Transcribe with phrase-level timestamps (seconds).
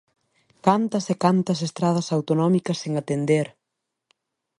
[0.65, 3.47] ¡Cantas e cantas estradas autonómicas sen atender!